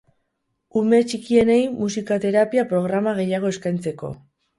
Ume 0.79 0.99
txikienei 1.09 1.57
musika-terapia 1.81 2.63
programa 2.73 3.13
gehiago 3.21 3.53
eskaintzeko. 3.57 4.11